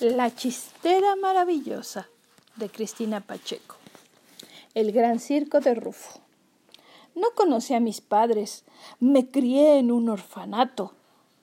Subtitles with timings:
[0.00, 2.06] La chistera maravillosa
[2.54, 3.74] de Cristina Pacheco.
[4.74, 6.20] El gran circo de Rufo.
[7.16, 8.64] No conocí a mis padres,
[9.00, 10.92] me crié en un orfanato.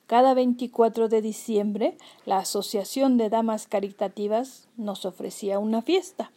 [0.06, 6.30] Cada 24 de diciembre, la Asociación de Damas Caritativas nos ofrecía una fiesta.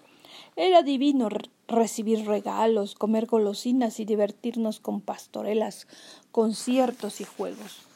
[0.57, 1.29] Era divino
[1.69, 5.87] recibir regalos, comer golosinas y divertirnos con pastorelas,
[6.33, 7.88] conciertos y juegos.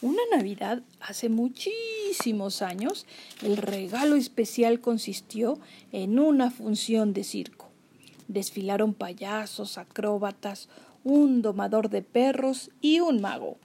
[0.00, 3.04] Una Navidad hace muchísimos años,
[3.42, 5.58] el regalo especial consistió
[5.90, 7.68] en una función de circo.
[8.28, 10.68] Desfilaron payasos, acróbatas,
[11.02, 13.56] un domador de perros y un mago.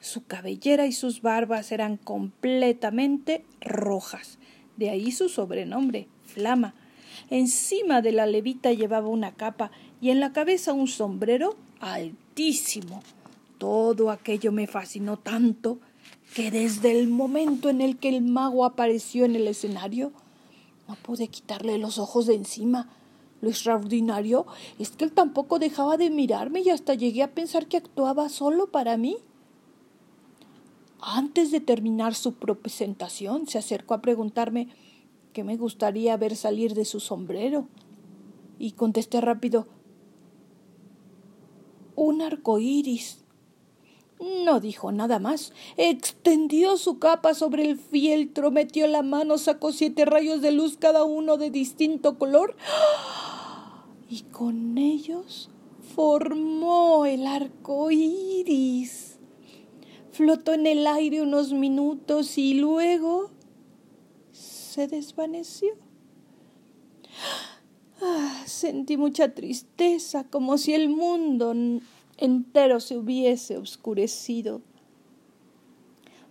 [0.00, 4.36] Su cabellera y sus barbas eran completamente rojas,
[4.76, 6.74] de ahí su sobrenombre, Flama.
[7.30, 13.02] Encima de la levita llevaba una capa y en la cabeza un sombrero altísimo
[13.60, 15.80] todo aquello me fascinó tanto
[16.34, 20.12] que desde el momento en el que el mago apareció en el escenario,
[20.88, 22.88] no pude quitarle los ojos de encima.
[23.42, 24.46] Lo extraordinario
[24.78, 28.70] es que él tampoco dejaba de mirarme y hasta llegué a pensar que actuaba solo
[28.70, 29.18] para mí.
[31.02, 34.68] Antes de terminar su presentación, se acercó a preguntarme
[35.34, 37.68] qué me gustaría ver salir de su sombrero.
[38.58, 39.66] Y contesté rápido:
[41.94, 43.19] Un arco iris.
[44.20, 45.52] No dijo nada más.
[45.76, 51.04] Extendió su capa sobre el fieltro, metió la mano, sacó siete rayos de luz, cada
[51.04, 52.54] uno de distinto color,
[54.10, 55.50] y con ellos
[55.94, 59.18] formó el arco iris.
[60.12, 63.30] Flotó en el aire unos minutos y luego
[64.32, 65.74] se desvaneció.
[68.02, 71.54] Ah, sentí mucha tristeza, como si el mundo
[72.20, 74.60] entero se hubiese oscurecido.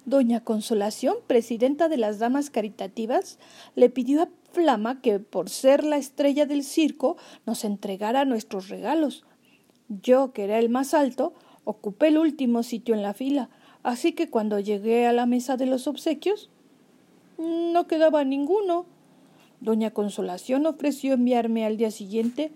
[0.06, 3.38] Doña Consolación, presidenta de las Damas Caritativas,
[3.76, 9.24] le pidió a Flama que, por ser la estrella del circo, nos entregara nuestros regalos.
[9.88, 11.34] Yo, que era el más alto,
[11.64, 13.50] ocupé el último sitio en la fila,
[13.84, 16.50] así que cuando llegué a la mesa de los obsequios,
[17.38, 18.86] no quedaba ninguno.
[19.62, 22.52] Doña Consolación ofreció enviarme al día siguiente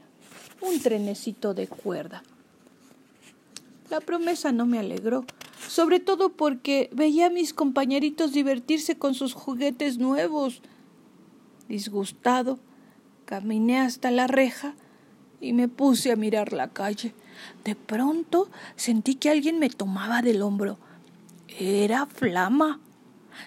[0.62, 2.24] un trenecito de cuerda.
[3.94, 5.24] La promesa no me alegró,
[5.68, 10.64] sobre todo porque veía a mis compañeritos divertirse con sus juguetes nuevos.
[11.70, 12.58] Disgustado,
[13.26, 14.74] caminé hasta la reja
[15.40, 17.14] y me puse a mirar la calle.
[17.64, 20.80] De pronto sentí que alguien me tomaba del hombro.
[21.60, 22.80] Era Flama.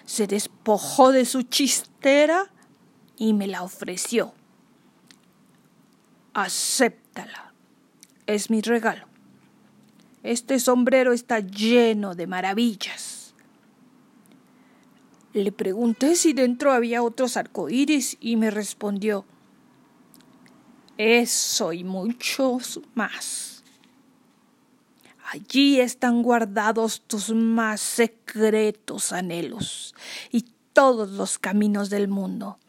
[0.05, 2.49] Se despojó de su chistera
[3.17, 4.31] y me la ofreció.
[6.33, 7.51] Acéptala.
[8.27, 9.06] Es mi regalo.
[10.27, 13.33] Este sombrero está lleno de maravillas.
[15.31, 19.23] Le pregunté si dentro había otros arcoíris y me respondió:
[20.97, 23.63] Eso y muchos más.
[25.31, 29.95] Allí están guardados tus más secretos anhelos
[30.29, 32.59] y todos los caminos del mundo.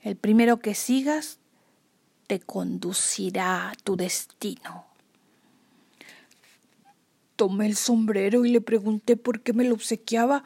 [0.00, 1.40] El primero que sigas
[2.26, 4.89] te conducirá a tu destino.
[7.40, 10.44] Tomé el sombrero y le pregunté por qué me lo obsequiaba.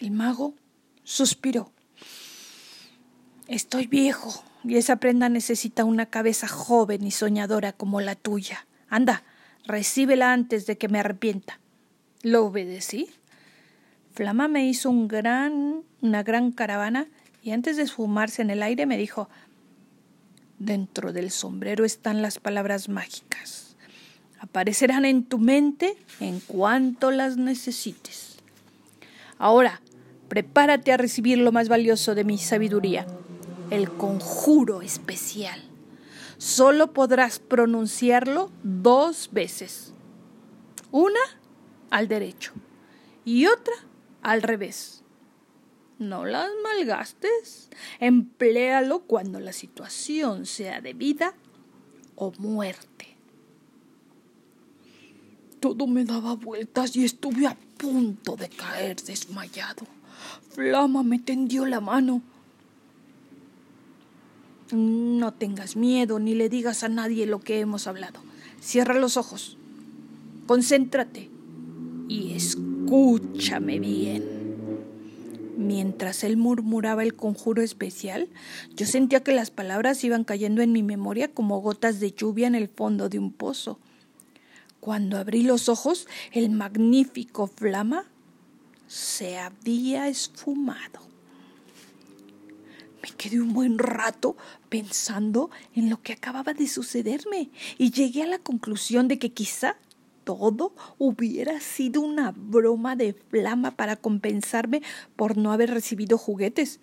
[0.00, 0.56] El mago
[1.04, 1.70] suspiró.
[3.46, 8.66] Estoy viejo y esa prenda necesita una cabeza joven y soñadora como la tuya.
[8.88, 9.22] Anda,
[9.64, 11.60] recíbela antes de que me arrepienta.
[12.22, 13.08] Lo obedecí.
[14.14, 17.06] Flama me hizo un gran, una gran caravana
[17.44, 19.28] y antes de esfumarse en el aire me dijo
[20.58, 23.67] Dentro del sombrero están las palabras mágicas
[24.38, 28.36] aparecerán en tu mente en cuanto las necesites.
[29.38, 29.80] Ahora,
[30.28, 33.06] prepárate a recibir lo más valioso de mi sabiduría,
[33.70, 35.62] el conjuro especial.
[36.38, 39.92] Solo podrás pronunciarlo dos veces.
[40.90, 41.20] Una
[41.90, 42.52] al derecho
[43.24, 43.74] y otra
[44.22, 45.02] al revés.
[45.98, 47.70] No las malgastes.
[47.98, 51.34] Empléalo cuando la situación sea de vida
[52.14, 53.07] o muerte.
[55.60, 59.86] Todo me daba vueltas y estuve a punto de caer desmayado.
[60.50, 62.22] Flama me tendió la mano.
[64.72, 68.20] No tengas miedo ni le digas a nadie lo que hemos hablado.
[68.60, 69.56] Cierra los ojos.
[70.46, 71.30] Concéntrate
[72.08, 74.38] y escúchame bien.
[75.56, 78.28] Mientras él murmuraba el conjuro especial,
[78.76, 82.54] yo sentía que las palabras iban cayendo en mi memoria como gotas de lluvia en
[82.54, 83.78] el fondo de un pozo.
[84.88, 88.06] Cuando abrí los ojos, el magnífico flama
[88.86, 91.00] se había esfumado.
[93.02, 94.34] Me quedé un buen rato
[94.70, 99.76] pensando en lo que acababa de sucederme y llegué a la conclusión de que quizá
[100.24, 104.80] todo hubiera sido una broma de flama para compensarme
[105.16, 106.80] por no haber recibido juguetes.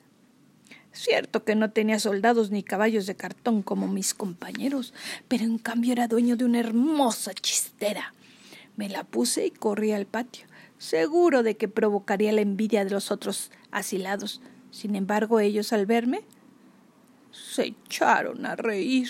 [0.95, 4.93] Cierto que no tenía soldados ni caballos de cartón como mis compañeros,
[5.27, 8.13] pero en cambio era dueño de una hermosa chistera.
[8.77, 10.45] Me la puse y corrí al patio,
[10.77, 14.39] seguro de que provocaría la envidia de los otros asilados.
[14.71, 16.21] Sin embargo, ellos al verme
[17.31, 19.09] se echaron a reír.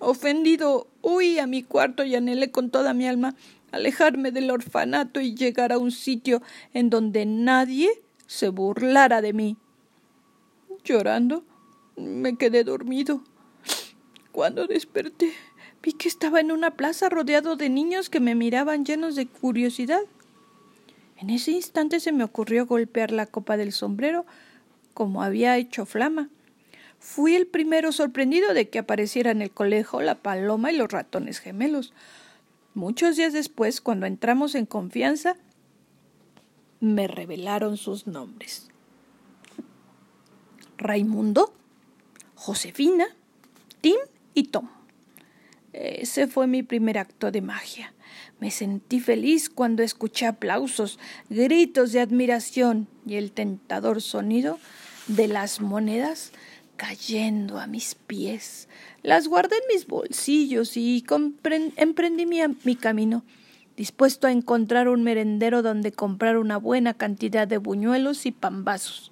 [0.00, 3.34] Ofendido, huí a mi cuarto y anhelé con toda mi alma
[3.72, 6.40] alejarme del orfanato y llegar a un sitio
[6.72, 7.90] en donde nadie
[8.26, 9.58] se burlara de mí.
[10.88, 11.44] Llorando,
[11.96, 13.22] me quedé dormido.
[14.32, 15.34] Cuando desperté,
[15.82, 20.00] vi que estaba en una plaza rodeado de niños que me miraban llenos de curiosidad.
[21.18, 24.24] En ese instante se me ocurrió golpear la copa del sombrero
[24.94, 26.30] como había hecho Flama.
[26.98, 31.92] Fui el primero sorprendido de que aparecieran el colejo, la paloma y los ratones gemelos.
[32.72, 35.36] Muchos días después, cuando entramos en confianza,
[36.80, 38.70] me revelaron sus nombres.
[40.78, 41.52] Raimundo,
[42.34, 43.06] Josefina,
[43.80, 43.96] Tim
[44.34, 44.68] y Tom.
[45.72, 47.92] Ese fue mi primer acto de magia.
[48.40, 50.98] Me sentí feliz cuando escuché aplausos,
[51.28, 54.58] gritos de admiración y el tentador sonido
[55.08, 56.32] de las monedas
[56.76, 58.68] cayendo a mis pies.
[59.02, 61.04] Las guardé en mis bolsillos y
[61.76, 63.24] emprendí mi, mi camino,
[63.76, 69.10] dispuesto a encontrar un merendero donde comprar una buena cantidad de buñuelos y pambazos.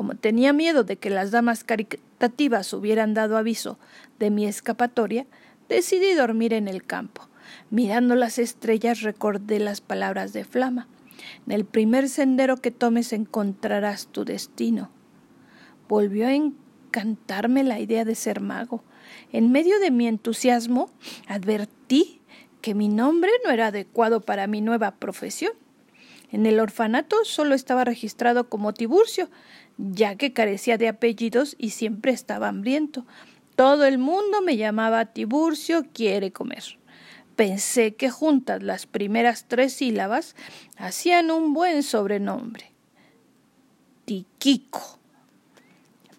[0.00, 3.78] Como tenía miedo de que las damas caritativas hubieran dado aviso
[4.18, 5.26] de mi escapatoria,
[5.68, 7.28] decidí dormir en el campo.
[7.68, 10.88] Mirando las estrellas recordé las palabras de Flama.
[11.46, 14.90] En el primer sendero que tomes encontrarás tu destino
[15.86, 18.82] volvió a encantarme la idea de ser mago.
[19.32, 20.90] En medio de mi entusiasmo,
[21.28, 22.22] advertí
[22.62, 25.52] que mi nombre no era adecuado para mi nueva profesión.
[26.32, 29.28] En el orfanato solo estaba registrado como Tiburcio,
[29.80, 33.06] ya que carecía de apellidos y siempre estaba hambriento.
[33.56, 36.78] Todo el mundo me llamaba Tiburcio quiere comer.
[37.36, 40.36] Pensé que juntas las primeras tres sílabas
[40.76, 42.72] hacían un buen sobrenombre.
[44.04, 44.98] Tiquico.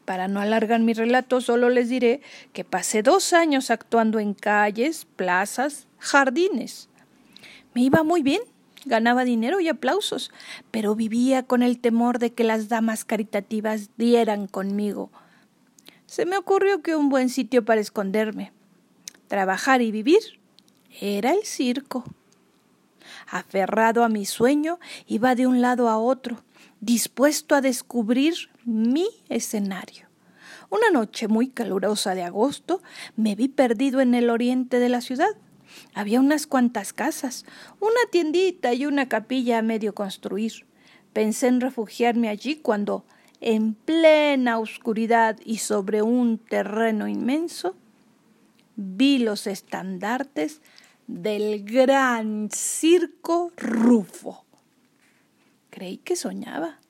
[0.05, 2.21] Para no alargar mi relato, solo les diré
[2.53, 6.89] que pasé dos años actuando en calles, plazas, jardines.
[7.73, 8.41] Me iba muy bien,
[8.85, 10.31] ganaba dinero y aplausos,
[10.71, 15.11] pero vivía con el temor de que las damas caritativas dieran conmigo.
[16.05, 18.51] Se me ocurrió que un buen sitio para esconderme,
[19.27, 20.39] trabajar y vivir
[20.99, 22.03] era el circo.
[23.27, 26.43] Aferrado a mi sueño, iba de un lado a otro,
[26.81, 28.33] dispuesto a descubrir
[28.65, 30.07] mi escenario.
[30.69, 32.81] Una noche muy calurosa de agosto
[33.15, 35.29] me vi perdido en el oriente de la ciudad.
[35.93, 37.45] Había unas cuantas casas,
[37.79, 40.65] una tiendita y una capilla a medio construir.
[41.13, 43.05] Pensé en refugiarme allí cuando,
[43.39, 47.75] en plena oscuridad y sobre un terreno inmenso,
[48.75, 50.61] vi los estandartes
[51.07, 54.45] del gran circo Rufo.
[55.69, 56.80] Creí que soñaba,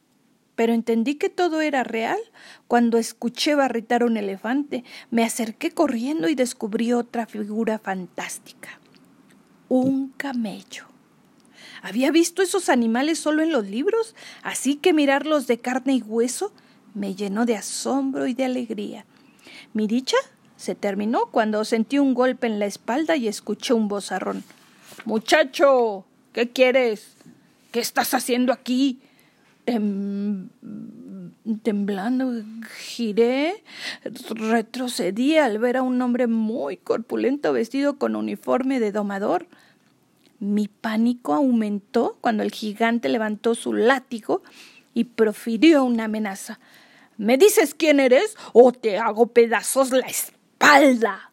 [0.62, 2.20] pero entendí que todo era real
[2.68, 4.84] cuando escuché barritar un elefante.
[5.10, 8.80] Me acerqué corriendo y descubrí otra figura fantástica.
[9.70, 10.86] Un camello.
[11.82, 16.54] Había visto esos animales solo en los libros, así que mirarlos de carne y hueso
[16.94, 19.08] me llenó de asombro y de alegría.
[19.74, 20.18] Mi dicha
[20.58, 24.44] se terminó cuando sentí un golpe en la espalda y escuché un bozarrón.
[25.06, 27.16] Muchacho, ¿qué quieres?
[27.72, 29.02] ¿Qué estás haciendo aquí?
[31.64, 32.44] Temblando,
[32.78, 33.64] giré,
[34.04, 39.48] retrocedí al ver a un hombre muy corpulento vestido con uniforme de domador.
[40.40, 44.42] Mi pánico aumentó cuando el gigante levantó su látigo
[44.94, 46.60] y profirió una amenaza.
[47.18, 51.32] ¿Me dices quién eres o te hago pedazos la espalda?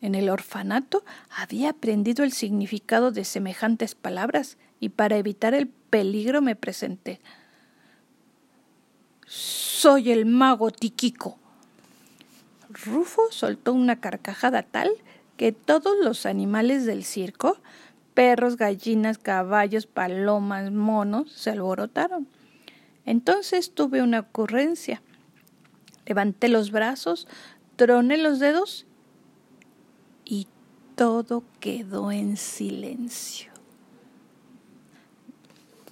[0.00, 6.42] En el orfanato había aprendido el significado de semejantes palabras y para evitar el peligro
[6.42, 7.20] me presenté.
[9.36, 11.40] Soy el mago Tiquico.
[12.68, 14.92] Rufo soltó una carcajada tal
[15.36, 17.56] que todos los animales del circo,
[18.14, 22.28] perros, gallinas, caballos, palomas, monos, se alborotaron.
[23.06, 25.02] Entonces tuve una ocurrencia.
[26.06, 27.26] Levanté los brazos,
[27.74, 28.86] troné los dedos
[30.24, 30.46] y
[30.94, 33.53] todo quedó en silencio.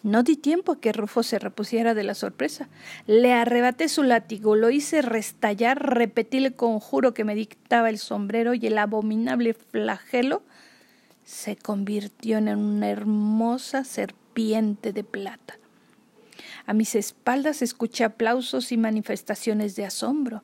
[0.02, 2.68] No di tiempo a que Rufo se repusiera de la sorpresa.
[3.06, 8.54] Le arrebaté su látigo, lo hice restallar, repetí el conjuro que me dictaba el sombrero
[8.54, 10.42] y el abominable flagelo
[11.24, 15.58] se convirtió en una hermosa serpiente de plata.
[16.66, 20.42] A mis espaldas escuché aplausos y manifestaciones de asombro.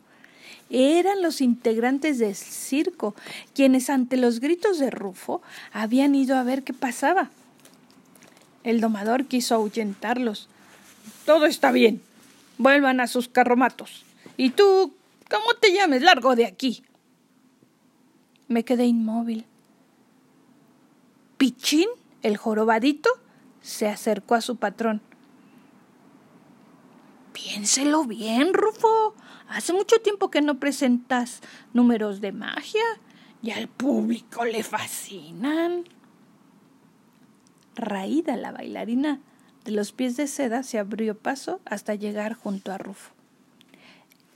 [0.71, 3.15] Eran los integrantes del circo,
[3.55, 7.31] quienes ante los gritos de Rufo habían ido a ver qué pasaba.
[8.65, 10.49] El domador quiso ahuyentarlos.
[11.25, 12.03] Todo está bien.
[12.59, 14.05] Vuelvan a sus carromatos.
[14.37, 14.95] Y tú,
[15.31, 16.03] ¿cómo te llames?
[16.03, 16.85] Largo de aquí.
[18.49, 19.47] Me quedé inmóvil.
[21.37, 21.89] Pichín,
[22.23, 23.11] el jorobadito,
[23.61, 25.01] se acercó a su patrón.
[27.33, 29.15] Piénselo bien, Rufo.
[29.49, 31.41] Hace mucho tiempo que no presentas
[31.73, 32.83] números de magia
[33.43, 35.85] y al público le fascinan.
[37.79, 39.21] Raída, la bailarina
[39.65, 43.13] de los pies de seda, se abrió paso hasta llegar junto a Rufo.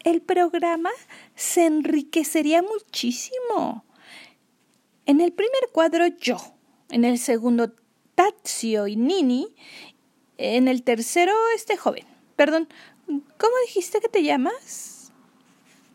[0.05, 0.91] El programa
[1.35, 3.85] se enriquecería muchísimo.
[5.07, 6.39] En el primer cuadro yo,
[6.91, 7.73] en el segundo
[8.15, 9.49] Tazio y Nini,
[10.39, 12.05] en el tercero este joven.
[12.37, 12.69] Perdón,
[13.07, 15.13] ¿cómo dijiste que te llamas?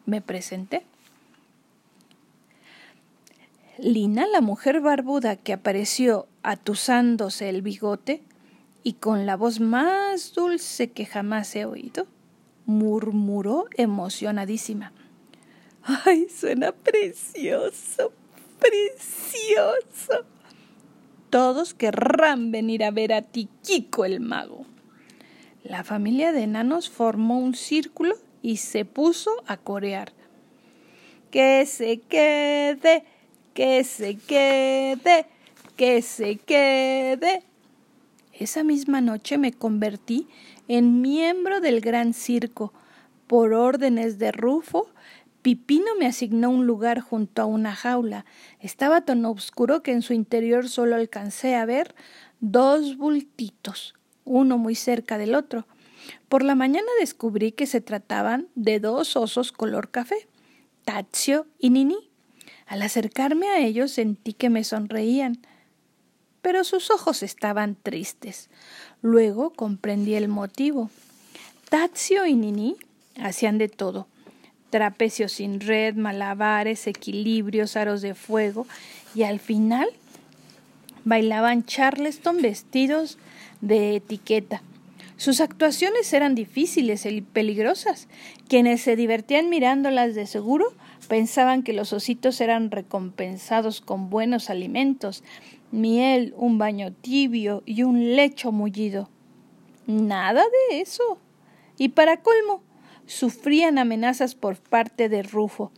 [0.05, 0.85] Me presenté.
[3.77, 8.23] Lina, la mujer barbuda que apareció atusándose el bigote
[8.81, 12.07] y con la voz más dulce que jamás he oído,
[12.65, 14.93] murmuró emocionadísima.
[15.83, 18.13] ¡Ay, suena precioso,
[18.61, 20.25] precioso!
[21.29, 24.65] Todos querrán venir a ver a Tiquico el mago.
[25.65, 30.13] La familia de enanos formó un círculo y se puso a corear.
[31.29, 33.03] Que se quede,
[33.53, 35.25] que se quede,
[35.77, 37.43] que se quede.
[38.33, 40.27] Esa misma noche me convertí
[40.67, 42.73] en miembro del gran circo.
[43.27, 44.89] Por órdenes de Rufo,
[45.41, 48.25] Pipino me asignó un lugar junto a una jaula.
[48.59, 51.95] Estaba tan oscuro que en su interior solo alcancé a ver
[52.39, 53.93] dos bultitos,
[54.25, 55.67] uno muy cerca del otro.
[56.27, 60.27] Por la mañana descubrí que se trataban de dos osos color café,
[60.85, 62.09] Tazio y Nini.
[62.65, 65.39] Al acercarme a ellos sentí que me sonreían,
[66.47, 68.49] pero sus ojos estaban tristes.
[69.01, 70.89] Luego comprendí el motivo.
[71.67, 72.77] Tazio y Nini
[73.21, 74.07] hacían de todo.
[74.69, 78.65] Trapecios sin red, malabares, equilibrios, aros de fuego
[79.13, 79.89] y al final
[81.03, 83.17] bailaban charleston vestidos
[83.59, 84.61] de etiqueta.
[85.17, 88.07] Sus actuaciones eran difíciles y peligrosas.
[88.47, 90.71] Quienes se divertían mirándolas de seguro
[91.07, 95.23] Pensaban que los ositos eran recompensados con buenos alimentos,
[95.71, 99.09] miel, un baño tibio y un lecho mullido.
[99.85, 101.19] Nada de eso.
[101.77, 102.63] Y para colmo,
[103.05, 105.71] sufrían amenazas por parte de Rufo.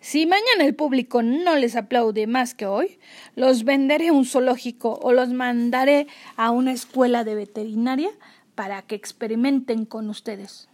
[0.00, 2.98] Si mañana el público no les aplaude más que hoy,
[3.36, 8.10] los venderé a un zoológico o los mandaré a una escuela de veterinaria
[8.54, 10.68] para que experimenten con ustedes.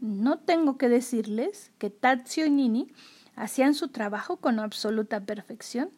[0.00, 2.88] No tengo que decirles que Tazio y Nini
[3.36, 5.90] hacían su trabajo con absoluta perfección.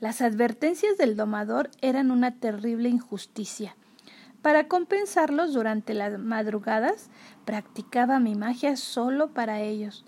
[0.00, 3.76] Las advertencias del domador eran una terrible injusticia.
[4.42, 7.08] Para compensarlos durante las madrugadas,
[7.44, 10.04] practicaba mi magia solo para ellos.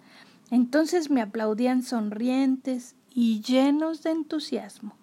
[0.51, 4.95] Entonces me aplaudían sonrientes y llenos de entusiasmo.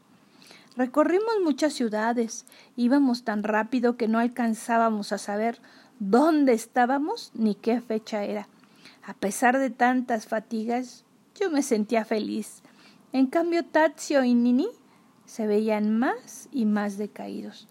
[0.77, 5.60] Recorrimos muchas ciudades, íbamos tan rápido que no alcanzábamos a saber
[6.00, 8.48] dónde estábamos ni qué fecha era.
[9.03, 11.05] A pesar de tantas fatigas,
[11.39, 12.62] yo me sentía feliz.
[13.15, 14.67] En cambio, Tazio y Nini
[15.25, 17.65] se veían más y más decaídos.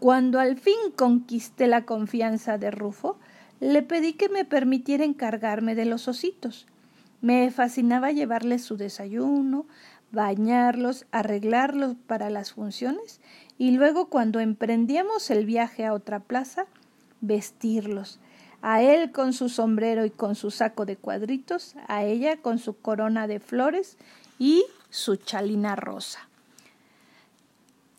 [0.00, 3.16] Cuando al fin conquisté la confianza de Rufo,
[3.60, 6.66] le pedí que me permitiera encargarme de los ositos.
[7.20, 9.66] Me fascinaba llevarles su desayuno,
[10.10, 13.20] bañarlos, arreglarlos para las funciones
[13.58, 16.66] y luego cuando emprendíamos el viaje a otra plaza,
[17.20, 18.18] vestirlos,
[18.62, 22.76] a él con su sombrero y con su saco de cuadritos, a ella con su
[22.76, 23.96] corona de flores
[24.42, 26.26] y su chalina rosa.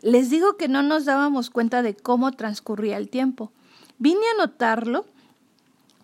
[0.02, 3.54] Les digo que no nos dábamos cuenta de cómo transcurría el tiempo.
[3.98, 5.06] Vine a notarlo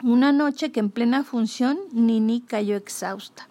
[0.01, 3.49] una noche que en plena función Nini cayó exhausta.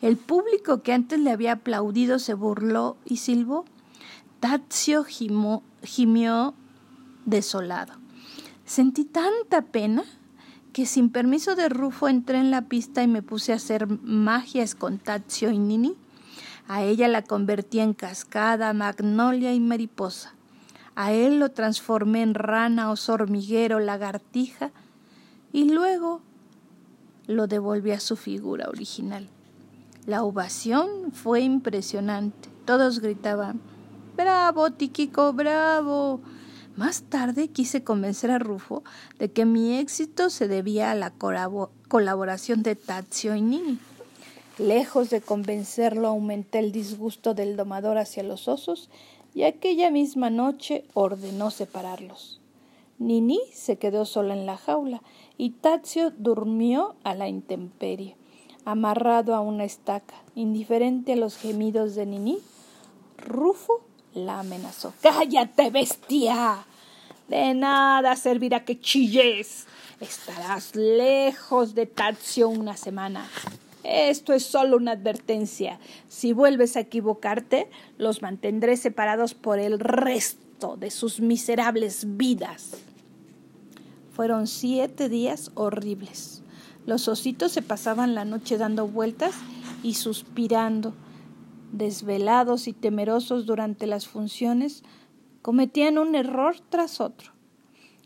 [0.00, 3.64] El público que antes le había aplaudido se burló y silbó.
[4.38, 6.54] Tazio gimió
[7.24, 7.94] desolado.
[8.64, 10.04] Sentí tanta pena
[10.72, 14.76] que sin permiso de Rufo entré en la pista y me puse a hacer magias
[14.76, 15.96] con Tazio y Nini.
[16.68, 20.34] A ella la convertí en cascada, magnolia y mariposa.
[20.94, 24.70] A él lo transformé en rana, oso hormiguero, lagartija
[25.50, 26.20] y luego
[27.26, 29.28] lo devolví a su figura original.
[30.06, 32.48] La ovación fue impresionante.
[32.64, 33.60] Todos gritaban
[34.18, 36.20] Bravo, Tiquico, bravo.
[36.76, 38.82] Más tarde quise convencer a Rufo
[39.18, 41.12] de que mi éxito se debía a la
[41.88, 43.78] colaboración de Tazio y Nini.
[44.58, 48.90] Lejos de convencerlo, aumenté el disgusto del domador hacia los osos
[49.32, 52.40] y aquella misma noche ordenó separarlos.
[52.98, 55.00] Nini se quedó sola en la jaula
[55.36, 58.16] y Tazio durmió a la intemperie,
[58.64, 62.38] amarrado a una estaca, indiferente a los gemidos de Nini.
[63.16, 64.92] Rufo la amenazó.
[65.00, 66.66] ¡Cállate, bestia!
[67.28, 69.66] De nada servirá que chilles.
[70.00, 73.28] Estarás lejos de Tazio una semana.
[73.90, 75.80] Esto es solo una advertencia.
[76.08, 82.72] Si vuelves a equivocarte, los mantendré separados por el resto de sus miserables vidas.
[84.12, 86.42] Fueron siete días horribles.
[86.84, 89.34] Los ositos se pasaban la noche dando vueltas
[89.82, 90.92] y suspirando.
[91.72, 94.82] Desvelados y temerosos durante las funciones,
[95.40, 97.32] cometían un error tras otro.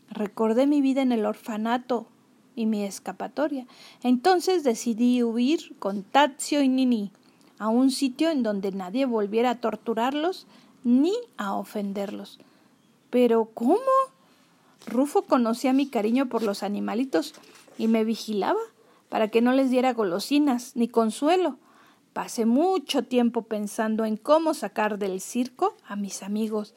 [0.09, 2.07] Recordé mi vida en el orfanato
[2.55, 3.65] y mi escapatoria.
[4.01, 7.11] Entonces decidí huir con Tazio y Nini
[7.59, 10.47] a un sitio en donde nadie volviera a torturarlos
[10.83, 12.39] ni a ofenderlos.
[13.09, 13.79] Pero ¿cómo?
[14.85, 17.33] Rufo conocía mi cariño por los animalitos
[17.77, 18.59] y me vigilaba
[19.09, 21.57] para que no les diera golosinas ni consuelo.
[22.13, 26.73] Pasé mucho tiempo pensando en cómo sacar del circo a mis amigos,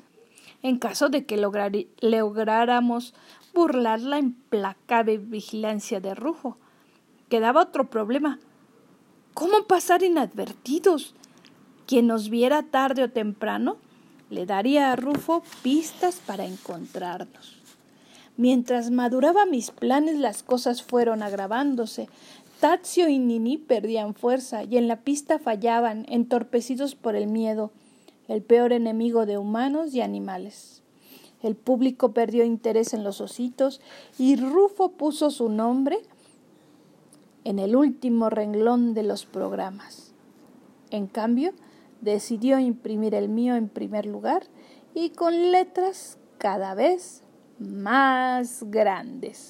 [0.63, 3.15] en caso de que lográramos
[3.55, 6.59] burlar la implacable vigilancia de Rufo.
[7.29, 8.39] Quedaba otro problema.
[9.35, 11.15] ¿Cómo pasar inadvertidos?
[11.87, 13.77] Quien nos viera tarde o temprano
[14.31, 17.57] le daría a Rufo pistas para encontrarnos.
[18.37, 22.09] Mientras maduraba mis planes, las cosas fueron agravándose.
[22.61, 27.71] Tazio y Nini perdían fuerza y en la pista fallaban, entorpecidos por el miedo,
[28.29, 30.83] el peor enemigo de humanos y animales.
[31.43, 33.81] El público perdió interés en los ositos
[34.19, 35.99] y Rufo puso su nombre
[37.45, 40.13] en el último renglón de los programas.
[40.91, 41.53] En cambio,
[42.01, 44.45] decidió imprimir el mío en primer lugar
[44.95, 47.23] y con letras cada vez
[47.59, 49.45] más grandes.